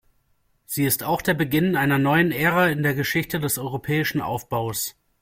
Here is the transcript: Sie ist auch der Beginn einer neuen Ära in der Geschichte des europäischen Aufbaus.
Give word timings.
Sie 0.65 0.83
ist 0.83 1.03
auch 1.03 1.21
der 1.21 1.35
Beginn 1.35 1.75
einer 1.75 1.99
neuen 1.99 2.31
Ära 2.31 2.69
in 2.69 2.81
der 2.81 2.95
Geschichte 2.95 3.39
des 3.39 3.59
europäischen 3.59 4.19
Aufbaus. 4.19 4.95